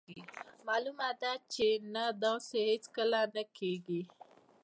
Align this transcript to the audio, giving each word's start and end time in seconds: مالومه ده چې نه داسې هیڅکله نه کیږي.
مالومه 0.65 1.09
ده 1.21 1.33
چې 1.53 1.67
نه 1.93 2.05
داسې 2.23 2.57
هیڅکله 2.69 3.21
نه 3.35 3.43
کیږي. 3.57 4.01